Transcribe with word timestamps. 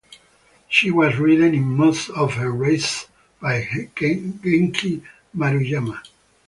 She 0.67 0.89
was 0.89 1.17
ridden 1.17 1.53
in 1.53 1.63
most 1.77 2.09
of 2.09 2.33
her 2.33 2.49
races 2.51 3.07
by 3.39 3.61
Genki 3.93 5.03
Maruyama. 5.37 6.01